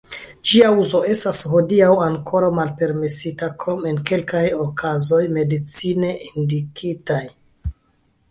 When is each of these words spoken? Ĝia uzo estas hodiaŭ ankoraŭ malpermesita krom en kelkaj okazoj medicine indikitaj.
Ĝia 0.49 0.69
uzo 0.83 0.99
estas 1.15 1.39
hodiaŭ 1.49 1.89
ankoraŭ 2.05 2.47
malpermesita 2.59 3.49
krom 3.63 3.85
en 3.91 3.99
kelkaj 4.11 4.43
okazoj 4.63 5.21
medicine 5.37 6.09
indikitaj. 6.31 7.23